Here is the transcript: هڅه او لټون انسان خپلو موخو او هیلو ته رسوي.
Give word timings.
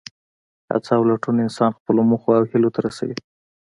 هڅه 0.71 0.91
او 0.97 1.03
لټون 1.09 1.37
انسان 1.45 1.71
خپلو 1.77 2.01
موخو 2.09 2.29
او 2.37 2.43
هیلو 2.51 2.69
ته 2.75 2.79
رسوي. 2.87 3.15